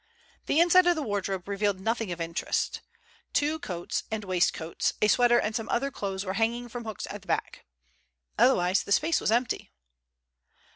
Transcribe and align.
The 0.47 0.59
inside 0.59 0.87
of 0.87 0.95
the 0.95 1.03
wardrobe 1.03 1.47
revealed 1.47 1.79
nothing 1.79 2.11
of 2.11 2.19
interest. 2.19 2.81
Two 3.33 3.59
coats 3.59 4.01
and 4.09 4.25
waistcoats, 4.25 4.93
a 4.99 5.07
sweater, 5.07 5.37
and 5.39 5.55
some 5.55 5.69
other 5.69 5.91
clothes 5.91 6.25
were 6.25 6.33
hanging 6.41 6.69
from 6.69 6.85
hooks 6.85 7.05
at 7.11 7.21
the 7.21 7.27
back. 7.27 7.67
Otherwise 8.35 8.81
the 8.81 8.91
space 8.93 9.21
was 9.21 9.31
empty. 9.31 9.69